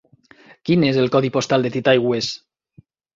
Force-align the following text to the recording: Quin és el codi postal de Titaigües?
Quin 0.69 0.85
és 0.87 0.95
el 1.01 1.11
codi 1.15 1.29
postal 1.35 1.65
de 1.67 1.71
Titaigües? 1.75 2.31